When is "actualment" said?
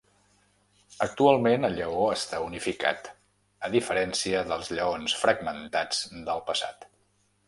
1.05-1.67